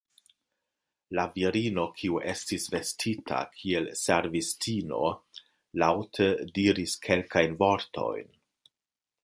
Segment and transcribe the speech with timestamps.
[1.17, 5.13] La virino, kiu estis vestita kiel servistino,
[5.83, 8.37] laŭte diris kelkajn vortojn.